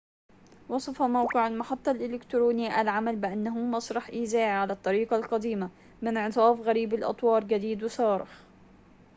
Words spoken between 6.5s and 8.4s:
غريب الأطوار جديد وصارخ